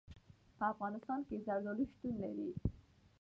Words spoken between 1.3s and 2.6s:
زردالو شتون لري.